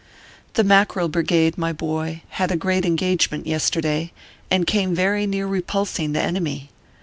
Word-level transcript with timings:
The 0.55 0.63
Mackerel 0.63 1.09
Brigade, 1.09 1.59
my 1.59 1.71
boy, 1.71 2.23
had 2.29 2.51
a 2.51 2.57
great 2.57 2.85
engage 2.85 3.29
ment 3.29 3.45
yesterday, 3.45 4.11
and 4.49 4.65
came 4.65 4.95
very 4.95 5.27
near 5.27 5.45
repulsing 5.45 6.13
the 6.13 6.21
enemy. 6.23 6.71